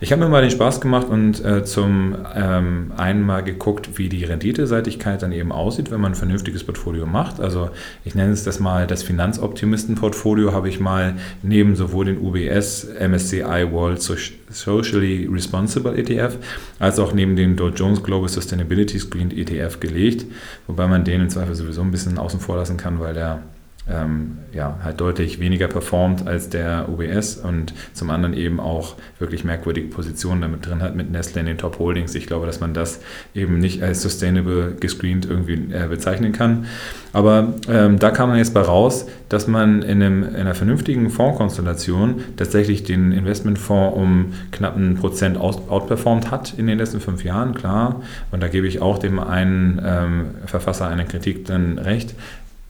Ich 0.00 0.12
habe 0.12 0.22
mir 0.22 0.28
mal 0.28 0.42
den 0.42 0.50
Spaß 0.50 0.82
gemacht 0.82 1.08
und 1.08 1.42
äh, 1.42 1.64
zum 1.64 2.14
ähm, 2.34 2.92
einen 2.96 3.22
mal 3.22 3.42
geguckt, 3.42 3.96
wie 3.96 4.10
die 4.10 4.24
Renditeseitigkeit 4.24 5.22
dann 5.22 5.32
eben 5.32 5.52
aussieht, 5.52 5.90
wenn 5.90 6.00
man 6.00 6.12
ein 6.12 6.16
vernünftiges 6.16 6.62
Portfolio 6.64 7.06
macht. 7.06 7.40
Also 7.40 7.70
ich 8.04 8.14
nenne 8.14 8.32
es 8.32 8.44
das 8.44 8.60
mal 8.60 8.86
das 8.86 9.02
Finanzoptimisten-Portfolio, 9.02 10.52
habe 10.52 10.68
ich 10.68 10.78
mal 10.78 11.14
neben 11.42 11.74
sowohl 11.74 12.04
den 12.04 12.18
UBS, 12.18 12.86
MSCI 13.00 13.72
World 13.72 14.02
Socially 14.50 15.28
Responsible 15.30 15.96
ETF, 15.96 16.36
als 16.78 16.98
auch 16.98 17.12
neben 17.12 17.36
dem 17.36 17.56
Dow 17.56 17.68
Jones 17.68 18.02
Global 18.02 18.28
Sustainability 18.28 18.98
Screened 18.98 19.36
ETF 19.36 19.80
gelegt, 19.80 20.26
wobei 20.66 20.86
man 20.86 21.04
den 21.04 21.22
im 21.22 21.30
Zweifel 21.30 21.54
sowieso 21.54 21.82
ein 21.82 21.90
bisschen 21.90 22.18
außen 22.18 22.40
vor 22.40 22.56
lassen 22.56 22.76
kann, 22.76 23.00
weil 23.00 23.14
der 23.14 23.42
ähm, 23.88 24.38
ja, 24.52 24.78
halt 24.82 25.00
deutlich 25.00 25.38
weniger 25.38 25.68
performt 25.68 26.26
als 26.26 26.48
der 26.48 26.88
UBS 26.88 27.36
und 27.36 27.72
zum 27.92 28.10
anderen 28.10 28.34
eben 28.34 28.58
auch 28.58 28.96
wirklich 29.18 29.44
merkwürdige 29.44 29.88
Positionen 29.88 30.40
damit 30.40 30.66
drin 30.66 30.82
hat 30.82 30.96
mit 30.96 31.10
Nestle 31.10 31.40
in 31.40 31.46
den 31.46 31.58
Top 31.58 31.78
Holdings. 31.78 32.14
Ich 32.14 32.26
glaube, 32.26 32.46
dass 32.46 32.60
man 32.60 32.74
das 32.74 33.00
eben 33.34 33.58
nicht 33.58 33.82
als 33.82 34.02
sustainable 34.02 34.74
gescreent 34.80 35.26
irgendwie 35.26 35.72
äh, 35.72 35.86
bezeichnen 35.88 36.32
kann. 36.32 36.66
Aber 37.12 37.54
ähm, 37.68 37.98
da 37.98 38.10
kam 38.10 38.30
man 38.30 38.38
jetzt 38.38 38.54
bei 38.54 38.60
raus, 38.60 39.06
dass 39.28 39.46
man 39.46 39.82
in, 39.82 40.02
einem, 40.02 40.22
in 40.22 40.34
einer 40.34 40.54
vernünftigen 40.54 41.08
Fondskonstellation 41.08 42.22
tatsächlich 42.36 42.82
den 42.82 43.12
Investmentfonds 43.12 43.96
um 43.96 44.32
knapp 44.50 44.76
einen 44.76 44.96
Prozent 44.96 45.38
outperformt 45.38 46.30
hat 46.30 46.54
in 46.56 46.66
den 46.66 46.78
letzten 46.78 47.00
fünf 47.00 47.24
Jahren, 47.24 47.54
klar. 47.54 48.02
Und 48.32 48.42
da 48.42 48.48
gebe 48.48 48.66
ich 48.66 48.82
auch 48.82 48.98
dem 48.98 49.18
einen 49.18 49.80
ähm, 49.84 50.24
Verfasser 50.44 50.88
einer 50.88 51.04
Kritik 51.04 51.44
dann 51.46 51.78
recht 51.78 52.14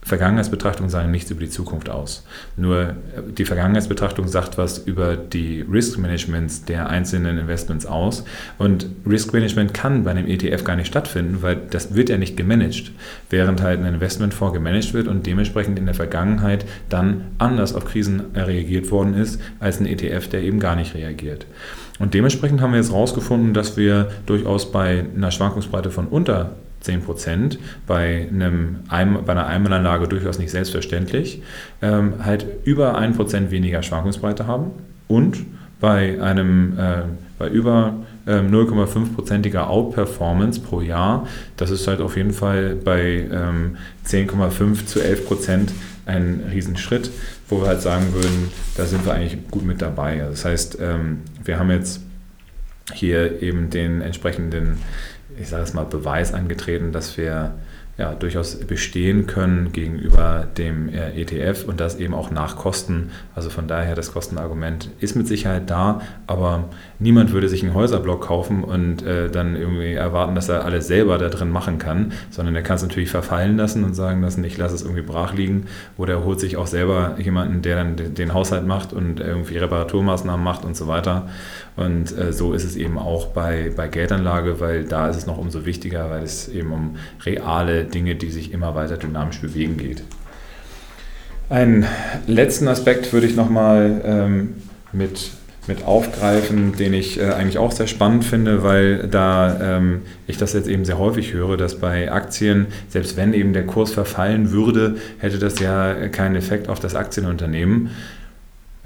Vergangenheitsbetrachtungen 0.07 0.89
sagen 0.89 1.11
nichts 1.11 1.29
über 1.31 1.41
die 1.41 1.49
Zukunft 1.49 1.89
aus. 1.89 2.25
Nur 2.55 2.81
äh, 2.81 2.93
die 3.37 3.43
Vergangenheitsbetrachtung 3.43 4.27
sagt 4.27 4.57
was 4.57 4.79
über 4.79 5.17
die 5.17 5.65
Risk 5.69 5.97
Managements 5.99 6.63
der 6.63 6.89
einzelnen 6.89 7.37
Investments 7.37 7.85
aus. 7.85 8.23
Und 8.57 8.87
Risk 9.05 9.33
Management 9.33 9.73
kann 9.73 10.03
bei 10.05 10.11
einem 10.11 10.25
ETF 10.25 10.63
gar 10.63 10.77
nicht 10.77 10.87
stattfinden, 10.87 11.41
weil 11.41 11.57
das 11.69 11.93
wird 11.93 12.07
ja 12.09 12.17
nicht 12.17 12.37
gemanagt, 12.37 12.91
während 13.29 13.61
halt 13.61 13.79
ein 13.79 13.93
Investmentfonds 13.93 14.53
gemanagt 14.53 14.93
wird 14.93 15.07
und 15.07 15.25
dementsprechend 15.25 15.77
in 15.77 15.85
der 15.85 15.95
Vergangenheit 15.95 16.65
dann 16.87 17.25
anders 17.37 17.75
auf 17.75 17.83
Krisen 17.83 18.21
reagiert 18.33 18.89
worden 18.91 19.13
ist 19.13 19.41
als 19.59 19.81
ein 19.81 19.85
ETF, 19.85 20.29
der 20.29 20.41
eben 20.41 20.61
gar 20.61 20.77
nicht 20.77 20.95
reagiert. 20.95 21.45
Und 21.99 22.13
dementsprechend 22.13 22.61
haben 22.61 22.71
wir 22.71 22.77
jetzt 22.77 22.91
herausgefunden, 22.91 23.53
dass 23.53 23.75
wir 23.75 24.09
durchaus 24.25 24.71
bei 24.71 25.03
einer 25.15 25.31
Schwankungsbreite 25.31 25.91
von 25.91 26.07
unter 26.07 26.51
10 26.87 27.01
Prozent, 27.01 27.59
bei, 27.85 28.27
einem, 28.31 28.79
bei 28.87 29.31
einer 29.31 29.45
Einmalanlage 29.45 30.07
durchaus 30.07 30.39
nicht 30.39 30.51
selbstverständlich, 30.51 31.43
ähm, 31.81 32.15
halt 32.23 32.45
über 32.63 32.97
1 32.97 33.17
Prozent 33.17 33.51
weniger 33.51 33.83
Schwankungsbreite 33.83 34.47
haben 34.47 34.71
und 35.07 35.45
bei 35.79 36.19
einem 36.21 36.73
äh, 36.79 37.03
bei 37.37 37.49
über 37.49 37.93
ähm, 38.25 38.51
0,5-prozentiger 38.51 39.69
Outperformance 39.69 40.59
pro 40.59 40.81
Jahr, 40.81 41.27
das 41.55 41.69
ist 41.69 41.87
halt 41.87 42.01
auf 42.01 42.17
jeden 42.17 42.33
Fall 42.33 42.75
bei 42.75 43.27
ähm, 43.31 43.77
10,5 44.07 44.85
zu 44.87 45.01
11 45.01 45.27
Prozent 45.27 45.73
ein 46.07 46.45
Riesenschritt, 46.51 47.11
wo 47.47 47.61
wir 47.61 47.67
halt 47.67 47.81
sagen 47.81 48.13
würden, 48.13 48.51
da 48.75 48.85
sind 48.85 49.05
wir 49.05 49.13
eigentlich 49.13 49.37
gut 49.51 49.65
mit 49.65 49.81
dabei. 49.81 50.23
Das 50.29 50.45
heißt, 50.45 50.79
ähm, 50.81 51.19
wir 51.43 51.59
haben 51.59 51.69
jetzt 51.69 52.01
hier 52.93 53.41
eben 53.41 53.69
den 53.69 54.01
entsprechenden 54.01 54.79
ich 55.39 55.49
sage 55.49 55.63
es 55.63 55.73
mal, 55.73 55.85
Beweis 55.85 56.33
angetreten, 56.33 56.91
dass 56.91 57.17
wir 57.17 57.55
ja, 57.97 58.13
durchaus 58.13 58.55
bestehen 58.55 59.25
können 59.25 59.71
gegenüber 59.71 60.47
dem 60.57 60.87
äh, 60.89 61.19
ETF 61.19 61.65
und 61.67 61.79
das 61.79 61.97
eben 61.97 62.13
auch 62.13 62.29
nach 62.29 62.55
Kosten. 62.55 63.09
Also 63.33 63.49
von 63.49 63.67
daher, 63.67 63.95
das 63.95 64.13
Kostenargument 64.13 64.91
ist 64.99 65.15
mit 65.15 65.27
Sicherheit 65.27 65.69
da, 65.71 66.01
aber 66.27 66.65
niemand 66.99 67.33
würde 67.33 67.49
sich 67.49 67.63
einen 67.63 67.73
Häuserblock 67.73 68.27
kaufen 68.27 68.63
und 68.63 69.01
äh, 69.01 69.31
dann 69.31 69.55
irgendwie 69.55 69.93
erwarten, 69.93 70.35
dass 70.35 70.47
er 70.47 70.63
alles 70.63 70.85
selber 70.85 71.17
da 71.17 71.29
drin 71.29 71.49
machen 71.49 71.79
kann, 71.79 72.11
sondern 72.29 72.55
er 72.55 72.61
kann 72.61 72.75
es 72.75 72.83
natürlich 72.83 73.09
verfallen 73.09 73.57
lassen 73.57 73.83
und 73.83 73.95
sagen 73.95 74.21
lassen, 74.21 74.43
ich 74.43 74.57
lasse 74.59 74.75
es 74.75 74.83
irgendwie 74.83 75.01
brach 75.01 75.33
liegen 75.33 75.65
oder 75.97 76.13
er 76.13 76.23
holt 76.23 76.39
sich 76.39 76.55
auch 76.55 76.67
selber 76.67 77.15
jemanden, 77.17 77.63
der 77.63 77.77
dann 77.77 78.13
den 78.13 78.33
Haushalt 78.33 78.67
macht 78.67 78.93
und 78.93 79.19
irgendwie 79.19 79.57
Reparaturmaßnahmen 79.57 80.43
macht 80.43 80.65
und 80.65 80.75
so 80.75 80.87
weiter. 80.87 81.27
Und 81.75 82.15
äh, 82.17 82.33
so 82.33 82.53
ist 82.53 82.63
es 82.63 82.75
eben 82.75 82.97
auch 82.97 83.27
bei, 83.27 83.71
bei 83.75 83.87
Geldanlage, 83.87 84.59
weil 84.59 84.83
da 84.83 85.09
ist 85.09 85.17
es 85.17 85.27
noch 85.27 85.37
umso 85.37 85.65
wichtiger, 85.65 86.09
weil 86.09 86.23
es 86.23 86.47
eben 86.47 86.71
um 86.71 86.95
reale 87.23 87.86
Dinge, 87.93 88.15
die 88.15 88.29
sich 88.29 88.51
immer 88.53 88.75
weiter 88.75 88.97
dynamisch 88.97 89.39
bewegen 89.41 89.77
geht. 89.77 90.03
Einen 91.49 91.85
letzten 92.27 92.67
Aspekt 92.67 93.13
würde 93.13 93.25
ich 93.25 93.35
nochmal 93.35 94.01
ähm, 94.03 94.55
mit, 94.91 95.31
mit 95.67 95.85
aufgreifen, 95.85 96.75
den 96.75 96.93
ich 96.93 97.19
äh, 97.19 97.31
eigentlich 97.31 97.57
auch 97.57 97.71
sehr 97.71 97.87
spannend 97.87 98.25
finde, 98.25 98.63
weil 98.63 99.07
da 99.07 99.77
ähm, 99.77 100.01
ich 100.27 100.37
das 100.37 100.51
jetzt 100.51 100.67
eben 100.67 100.83
sehr 100.83 100.97
häufig 100.97 101.31
höre, 101.31 101.55
dass 101.55 101.79
bei 101.79 102.11
Aktien, 102.11 102.67
selbst 102.89 103.15
wenn 103.15 103.33
eben 103.33 103.53
der 103.53 103.65
Kurs 103.65 103.91
verfallen 103.91 104.51
würde, 104.51 104.97
hätte 105.19 105.39
das 105.39 105.59
ja 105.59 106.09
keinen 106.09 106.35
Effekt 106.35 106.67
auf 106.67 106.81
das 106.81 106.95
Aktienunternehmen. 106.95 107.91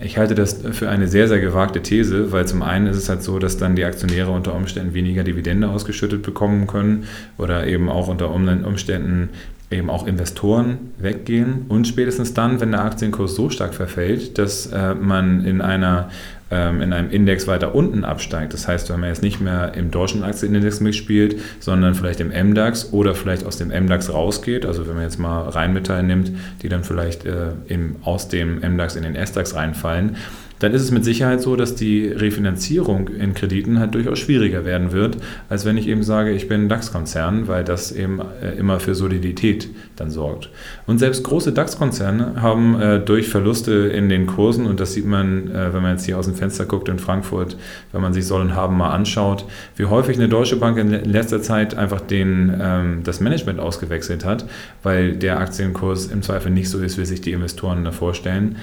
Ich 0.03 0.17
halte 0.17 0.35
das 0.35 0.61
für 0.71 0.89
eine 0.89 1.07
sehr, 1.07 1.27
sehr 1.27 1.39
gewagte 1.39 1.81
These, 1.81 2.31
weil 2.31 2.47
zum 2.47 2.63
einen 2.63 2.87
ist 2.87 2.97
es 2.97 3.09
halt 3.09 3.21
so, 3.21 3.37
dass 3.39 3.57
dann 3.57 3.75
die 3.75 3.85
Aktionäre 3.85 4.31
unter 4.31 4.55
Umständen 4.55 4.93
weniger 4.93 5.23
Dividende 5.23 5.69
ausgeschüttet 5.69 6.23
bekommen 6.23 6.65
können 6.67 7.05
oder 7.37 7.67
eben 7.67 7.89
auch 7.89 8.07
unter 8.07 8.31
Umständen 8.31 9.29
eben 9.69 9.89
auch 9.89 10.05
Investoren 10.05 10.91
weggehen. 10.97 11.65
Und 11.69 11.87
spätestens 11.87 12.33
dann, 12.33 12.59
wenn 12.59 12.71
der 12.71 12.83
Aktienkurs 12.83 13.35
so 13.35 13.49
stark 13.49 13.73
verfällt, 13.73 14.37
dass 14.37 14.67
äh, 14.67 14.95
man 14.95 15.45
in 15.45 15.61
einer 15.61 16.09
ähm, 16.51 16.81
in 16.81 16.93
einem 16.93 17.09
Index 17.09 17.47
weiter 17.47 17.73
unten 17.73 18.03
absteigt. 18.03 18.53
Das 18.53 18.67
heißt, 18.67 18.89
wenn 18.89 18.99
man 18.99 19.09
jetzt 19.09 19.23
nicht 19.23 19.39
mehr 19.41 19.73
im 19.75 19.89
deutschen 19.89 20.23
Aktienindex 20.23 20.81
mitspielt, 20.81 21.37
sondern 21.59 21.95
vielleicht 21.95 22.19
im 22.19 22.29
MDAX 22.29 22.91
oder 22.91 23.15
vielleicht 23.15 23.45
aus 23.45 23.57
dem 23.57 23.69
MDAX 23.69 24.13
rausgeht, 24.13 24.65
also 24.65 24.87
wenn 24.87 24.95
man 24.95 25.03
jetzt 25.03 25.17
mal 25.17 25.49
Rheinmetall 25.49 26.03
nimmt, 26.03 26.31
die 26.61 26.69
dann 26.69 26.83
vielleicht 26.83 27.25
äh, 27.25 27.53
im, 27.67 27.95
aus 28.03 28.27
dem 28.27 28.59
MDAX 28.59 28.95
in 28.95 29.03
den 29.03 29.15
SDAX 29.15 29.55
reinfallen, 29.55 30.17
dann 30.61 30.73
ist 30.75 30.83
es 30.83 30.91
mit 30.91 31.03
Sicherheit 31.03 31.41
so, 31.41 31.55
dass 31.55 31.73
die 31.73 32.07
Refinanzierung 32.07 33.07
in 33.07 33.33
Krediten 33.33 33.79
halt 33.79 33.95
durchaus 33.95 34.19
schwieriger 34.19 34.63
werden 34.63 34.91
wird, 34.91 35.17
als 35.49 35.65
wenn 35.65 35.75
ich 35.75 35.87
eben 35.87 36.03
sage, 36.03 36.31
ich 36.31 36.47
bin 36.47 36.69
DAX-Konzern, 36.69 37.47
weil 37.47 37.63
das 37.63 37.91
eben 37.91 38.19
äh, 38.19 38.51
immer 38.59 38.79
für 38.79 38.93
Solidität 38.93 39.69
dann 39.95 40.11
sorgt. 40.11 40.49
Und 40.85 40.99
selbst 40.99 41.23
große 41.23 41.51
DAX-Konzerne 41.51 42.41
haben 42.41 42.79
äh, 42.79 42.99
durch 42.99 43.27
Verluste 43.27 43.71
in 43.71 44.07
den 44.07 44.27
Kursen, 44.27 44.67
und 44.67 44.79
das 44.79 44.93
sieht 44.93 45.07
man, 45.07 45.49
äh, 45.49 45.73
wenn 45.73 45.81
man 45.81 45.93
jetzt 45.93 46.05
hier 46.05 46.19
aus 46.19 46.27
dem 46.27 46.35
Fenster 46.35 46.65
guckt 46.65 46.89
in 46.89 46.99
Frankfurt, 46.99 47.57
wenn 47.91 48.01
man 48.01 48.13
sich 48.13 48.27
Soll 48.27 48.41
und 48.41 48.55
Haben 48.55 48.77
mal 48.77 48.91
anschaut, 48.91 49.45
wie 49.77 49.85
häufig 49.85 50.17
eine 50.17 50.29
deutsche 50.29 50.57
Bank 50.57 50.77
in 50.77 50.91
letzter 50.91 51.41
Zeit 51.41 51.75
einfach 51.75 52.01
den, 52.01 52.53
ähm, 52.61 53.01
das 53.03 53.19
Management 53.19 53.59
ausgewechselt 53.59 54.25
hat, 54.25 54.45
weil 54.83 55.15
der 55.15 55.39
Aktienkurs 55.39 56.05
im 56.05 56.21
Zweifel 56.21 56.51
nicht 56.51 56.69
so 56.69 56.77
ist, 56.77 56.99
wie 56.99 57.05
sich 57.05 57.21
die 57.21 57.31
Investoren 57.31 57.83
da 57.83 57.91
vorstellen. 57.91 58.57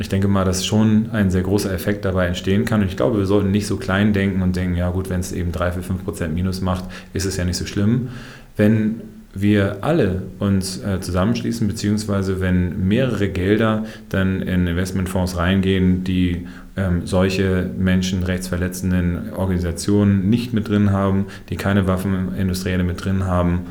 Ich 0.00 0.08
denke 0.08 0.28
mal, 0.28 0.46
dass 0.46 0.64
schon 0.64 1.10
ein 1.12 1.30
sehr 1.30 1.42
großer 1.42 1.70
Effekt 1.72 2.06
dabei 2.06 2.26
entstehen 2.26 2.64
kann. 2.64 2.80
Und 2.80 2.88
ich 2.88 2.96
glaube, 2.96 3.18
wir 3.18 3.26
sollten 3.26 3.50
nicht 3.50 3.66
so 3.66 3.76
klein 3.76 4.14
denken 4.14 4.40
und 4.40 4.56
denken, 4.56 4.74
ja 4.74 4.88
gut, 4.88 5.10
wenn 5.10 5.20
es 5.20 5.30
eben 5.30 5.52
3, 5.52 5.72
4, 5.72 5.82
5 5.82 6.04
Prozent 6.04 6.34
Minus 6.34 6.62
macht, 6.62 6.84
ist 7.12 7.26
es 7.26 7.36
ja 7.36 7.44
nicht 7.44 7.58
so 7.58 7.66
schlimm. 7.66 8.08
Wenn 8.56 9.02
wir 9.34 9.84
alle 9.84 10.22
uns 10.38 10.82
äh, 10.82 11.00
zusammenschließen, 11.02 11.68
beziehungsweise 11.68 12.40
wenn 12.40 12.88
mehrere 12.88 13.28
Gelder 13.28 13.84
dann 14.08 14.40
in 14.40 14.66
Investmentfonds 14.66 15.36
reingehen, 15.36 16.02
die 16.02 16.46
ähm, 16.78 17.06
solche 17.06 17.68
menschenrechtsverletzenden 17.78 19.34
Organisationen 19.34 20.30
nicht 20.30 20.54
mit 20.54 20.68
drin 20.70 20.92
haben, 20.92 21.26
die 21.50 21.56
keine 21.56 21.86
Waffenindustrielle 21.86 22.84
mit 22.84 23.04
drin 23.04 23.24
haben, 23.24 23.66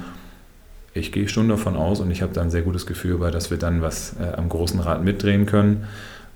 ich 0.94 1.12
gehe 1.12 1.28
schon 1.28 1.50
davon 1.50 1.76
aus 1.76 2.00
und 2.02 2.12
ich 2.12 2.22
habe 2.22 2.34
da 2.34 2.42
ein 2.42 2.52
sehr 2.52 2.62
gutes 2.62 2.86
Gefühl 2.86 3.18
bei, 3.18 3.32
dass 3.32 3.50
wir 3.50 3.58
dann 3.58 3.82
was 3.82 4.16
äh, 4.20 4.36
am 4.38 4.48
großen 4.48 4.80
Rad 4.80 5.04
mitdrehen 5.04 5.48
können. 5.48 5.86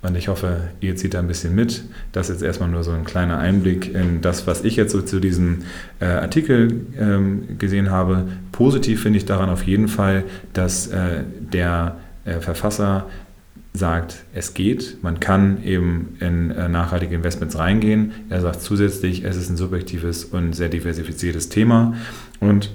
Und 0.04 0.16
ich 0.16 0.28
hoffe, 0.28 0.68
ihr 0.80 0.96
zieht 0.96 1.14
da 1.14 1.20
ein 1.20 1.28
bisschen 1.28 1.54
mit. 1.54 1.82
Das 2.12 2.28
ist 2.28 2.36
jetzt 2.36 2.42
erstmal 2.42 2.68
nur 2.68 2.84
so 2.84 2.90
ein 2.90 3.04
kleiner 3.04 3.38
Einblick 3.38 3.94
in 3.94 4.20
das, 4.20 4.46
was 4.46 4.62
ich 4.62 4.76
jetzt 4.76 4.92
so 4.92 5.00
zu 5.00 5.18
diesem 5.18 5.62
äh, 5.98 6.04
Artikel 6.04 6.84
ähm, 7.00 7.58
gesehen 7.58 7.90
habe. 7.90 8.28
Positiv 8.52 9.02
finde 9.02 9.16
ich 9.16 9.24
daran 9.24 9.48
auf 9.48 9.62
jeden 9.62 9.88
Fall, 9.88 10.24
dass 10.52 10.88
äh, 10.88 11.22
der 11.52 11.96
äh, 12.26 12.40
Verfasser 12.40 13.06
sagt, 13.72 14.24
es 14.34 14.52
geht, 14.52 14.98
man 15.02 15.20
kann 15.20 15.64
eben 15.64 16.16
in 16.20 16.50
äh, 16.50 16.68
nachhaltige 16.68 17.14
Investments 17.14 17.58
reingehen. 17.58 18.12
Er 18.28 18.42
sagt 18.42 18.60
zusätzlich, 18.60 19.24
es 19.24 19.36
ist 19.36 19.48
ein 19.48 19.56
subjektives 19.56 20.26
und 20.26 20.52
sehr 20.52 20.68
diversifiziertes 20.68 21.48
Thema. 21.48 21.94
Und 22.40 22.70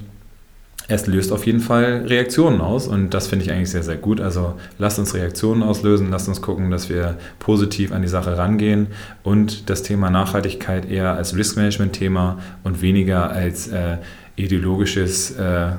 es 0.90 1.06
löst 1.06 1.32
auf 1.32 1.46
jeden 1.46 1.60
Fall 1.60 2.04
Reaktionen 2.08 2.62
aus 2.62 2.88
und 2.88 3.14
das 3.14 3.28
finde 3.28 3.46
ich 3.46 3.52
eigentlich 3.52 3.70
sehr, 3.70 3.84
sehr 3.84 3.96
gut. 3.96 4.20
Also 4.20 4.56
lasst 4.80 4.98
uns 4.98 5.14
Reaktionen 5.14 5.62
auslösen, 5.62 6.10
lasst 6.10 6.28
uns 6.28 6.42
gucken, 6.42 6.72
dass 6.72 6.90
wir 6.90 7.18
positiv 7.38 7.92
an 7.92 8.02
die 8.02 8.08
Sache 8.08 8.38
rangehen 8.38 8.88
und 9.22 9.70
das 9.70 9.84
Thema 9.84 10.10
Nachhaltigkeit 10.10 10.90
eher 10.90 11.14
als 11.14 11.38
Risk-Management-Thema 11.38 12.40
und 12.64 12.82
weniger 12.82 13.30
als 13.30 13.68
äh, 13.68 13.98
ideologisches 14.36 15.32
äh, 15.38 15.74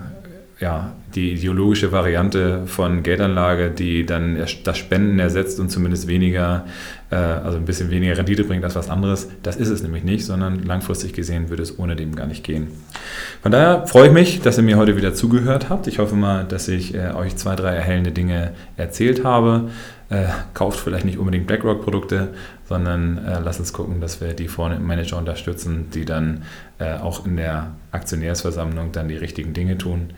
ja, 0.61 0.93
die 1.15 1.33
ideologische 1.33 1.91
Variante 1.91 2.67
von 2.67 3.03
Geldanlage, 3.03 3.71
die 3.71 4.05
dann 4.05 4.39
das 4.65 4.79
Spenden 4.79 5.19
ersetzt 5.19 5.59
und 5.59 5.71
zumindest 5.71 6.07
weniger, 6.07 6.67
äh, 7.11 7.17
also 7.17 7.57
ein 7.57 7.65
bisschen 7.65 7.91
weniger 7.91 8.17
Rendite 8.19 8.45
bringt 8.45 8.63
als 8.63 8.77
was 8.77 8.91
anderes. 8.91 9.29
Das 9.43 9.57
ist 9.57 9.71
es 9.71 9.83
nämlich 9.83 10.05
nicht, 10.05 10.25
sondern 10.27 10.63
langfristig 10.63 11.15
gesehen 11.15 11.49
würde 11.49 11.63
es 11.63 11.79
ohne 11.79 11.97
dem 11.97 12.15
gar 12.15 12.27
nicht 12.27 12.45
gehen. 12.45 12.69
Von 13.43 13.53
daher 13.53 13.87
freue 13.87 14.09
ich 14.09 14.13
mich, 14.13 14.43
dass 14.43 14.59
ihr 14.59 14.63
mir 14.63 14.77
heute 14.77 14.99
wieder 14.99 15.15
zugehört 15.15 15.71
habt. 15.71 15.87
Ich 15.87 15.99
hoffe 15.99 16.15
mal, 16.15 16.45
dass 16.45 16.69
ich 16.69 16.95
äh, 16.95 17.13
euch 17.13 17.37
zwei, 17.37 17.57
drei 17.57 17.75
erhellende 17.75 18.13
Dinge 18.13 18.53
erzählt 18.77 19.25
habe. 19.25 19.71
Äh, 20.11 20.27
kauft 20.53 20.79
vielleicht 20.79 21.07
nicht 21.07 21.19
unbedingt 21.19 21.47
BlackRock-Produkte, 21.47 22.29
sondern 22.69 23.21
lasst 23.45 23.61
uns 23.61 23.73
gucken, 23.73 24.01
dass 24.01 24.21
wir 24.21 24.35
die 24.35 24.47
vorne 24.47 24.77
im 24.77 24.87
Manager 24.87 25.19
unterstützen, 25.19 25.89
die 25.93 26.05
dann 26.05 26.43
auch 26.79 27.27
in 27.27 27.37
der 27.37 27.73
Aktionärsversammlung 27.91 28.93
dann 28.93 29.09
die 29.09 29.17
richtigen 29.17 29.55
Dinge 29.55 29.77
tun. 29.77 30.11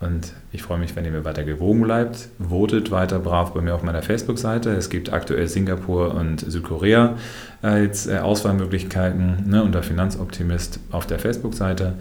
Und 0.00 0.32
ich 0.50 0.62
freue 0.62 0.78
mich, 0.78 0.96
wenn 0.96 1.04
ihr 1.04 1.10
mir 1.10 1.26
weiter 1.26 1.44
gewogen 1.44 1.82
bleibt. 1.82 2.30
Votet 2.38 2.90
weiter 2.90 3.18
brav 3.18 3.52
bei 3.52 3.60
mir 3.60 3.74
auf 3.74 3.82
meiner 3.82 4.02
Facebook-Seite. 4.02 4.70
Es 4.70 4.88
gibt 4.88 5.12
aktuell 5.12 5.46
Singapur 5.46 6.14
und 6.14 6.40
Südkorea 6.40 7.16
als 7.60 8.06
äh, 8.06 8.18
Auswahlmöglichkeiten 8.18 9.48
ne, 9.48 9.62
unter 9.62 9.82
Finanzoptimist 9.82 10.80
auf 10.90 11.06
der 11.06 11.18
Facebook-Seite. 11.18 11.96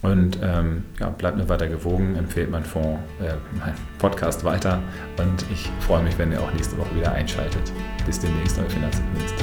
Und 0.00 0.38
ähm, 0.42 0.84
ja, 0.98 1.10
bleibt 1.10 1.36
mir 1.36 1.48
weiter 1.48 1.68
gewogen, 1.68 2.16
empfehlt 2.16 2.50
mein 2.50 2.64
Fonds, 2.64 2.98
äh, 3.20 3.34
mein 3.60 3.74
Podcast 3.98 4.44
weiter. 4.44 4.80
Und 5.18 5.44
ich 5.52 5.70
freue 5.80 6.02
mich, 6.02 6.18
wenn 6.18 6.32
ihr 6.32 6.40
auch 6.40 6.52
nächste 6.52 6.76
Woche 6.78 6.96
wieder 6.96 7.12
einschaltet. 7.12 7.70
Bis 8.04 8.18
demnächst, 8.18 8.58
euer 8.58 8.68
Finanzminister. 8.68 9.41